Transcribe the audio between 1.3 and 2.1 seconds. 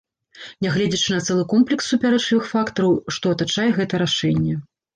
комплекс